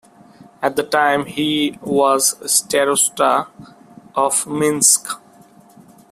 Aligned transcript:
At 0.63 0.77
the 0.77 0.81
time 0.83 1.27
he 1.27 1.77
was 1.83 2.33
starosta 2.43 3.49
of 4.15 4.47
Minsk. 4.47 5.21